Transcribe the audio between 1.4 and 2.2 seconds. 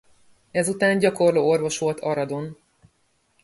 orvos volt